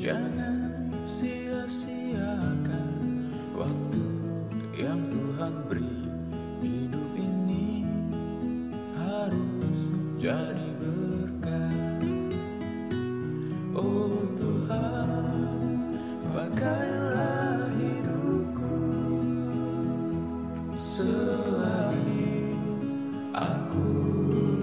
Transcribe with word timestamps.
Jangan 0.00 0.88
sia-siakan 1.04 2.96
waktu 3.52 4.08
yang 4.72 4.96
Tuhan 5.12 5.54
beri. 5.68 6.08
Hidup 6.64 7.12
ini 7.20 7.84
harus 8.96 9.92
jadi 10.16 10.72
berkah 10.80 12.00
Oh 13.76 14.24
Tuhan, 14.32 15.84
pakailah 16.32 17.68
hidupku 17.76 18.80
Selagi 20.72 22.56
aku 23.36 23.88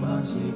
masih 0.02 0.50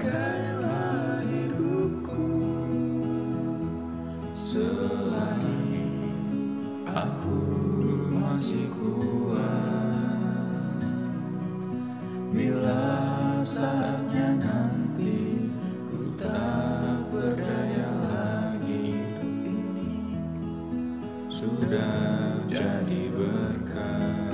pakailah 0.00 1.20
hidupku 1.28 2.24
aku 6.88 7.40
masih 8.08 8.64
kuat. 8.72 10.00
Bila 12.32 13.36
saatnya 13.36 14.40
nanti 14.40 15.44
ku 15.84 16.16
tak 16.16 17.04
berdaya 17.12 17.92
lagi 18.00 19.04
ini 19.44 20.16
sudah 21.28 22.40
jadi 22.48 23.12
berkah 23.12 24.29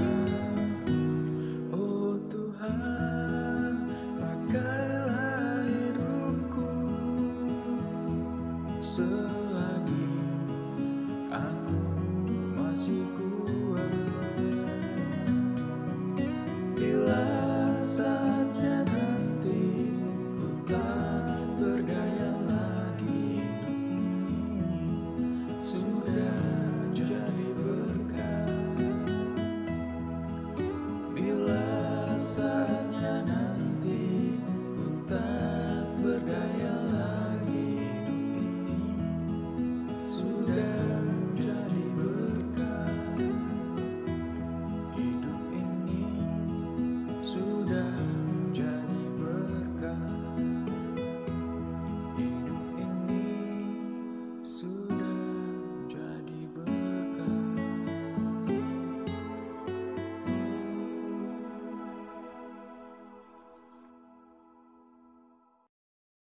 selagi 8.96 10.08
aku 11.28 11.80
masih 12.56 13.04
kuat. 13.12 14.40
Bila 16.72 17.28
saatnya 17.84 18.88
nanti 18.88 19.92
ku 20.40 20.48
tak 20.64 21.28
berdaya 21.60 22.32
lagi, 22.48 23.44
ini 23.68 24.88
sudah 25.60 26.40
jadi 26.96 27.48
berkah. 27.52 28.48
Bila 31.12 31.68
saatnya 32.16 32.75